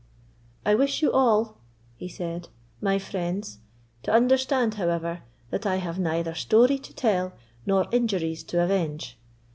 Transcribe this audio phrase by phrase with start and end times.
[0.65, 1.59] "I wish you all,"
[1.95, 2.49] he said,
[2.81, 3.59] "my friends,
[4.01, 7.33] to understand, however, that I have neither story to tell
[7.67, 9.19] nor injuries to avenge.